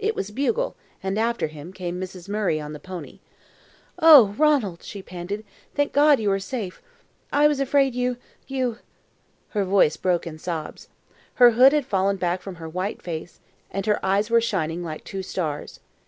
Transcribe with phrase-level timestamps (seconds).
[0.00, 0.74] It was Bugle,
[1.04, 2.28] and after him came Mrs.
[2.28, 3.20] Murray on the pony.
[4.00, 5.44] "Oh, Ranald!" she panted,
[5.76, 6.82] "thank God you are safe.
[7.32, 8.16] I was afraid you
[8.48, 8.78] you"
[9.50, 10.88] Her voice broke in sobs.
[11.34, 13.38] Her hood had fallen back from her white face,
[13.70, 15.78] and her eyes were shining like two stars.